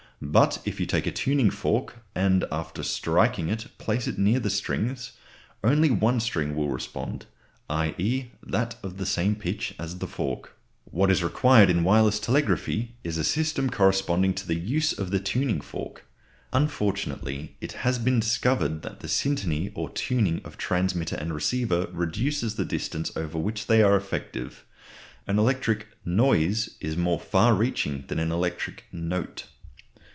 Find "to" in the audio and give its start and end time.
14.35-14.45